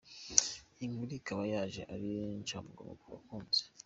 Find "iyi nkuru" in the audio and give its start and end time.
0.79-1.11